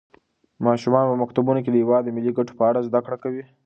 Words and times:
ماشومان 0.65 1.05
په 1.09 1.15
مکتبونو 1.21 1.59
کې 1.63 1.69
د 1.71 1.75
هېواد 1.83 2.03
د 2.05 2.09
ملي 2.15 2.31
ګټو 2.37 2.53
په 2.59 2.63
اړه 2.69 2.85
زده 2.87 2.99
کړه 3.05 3.17
کوي. 3.23 3.43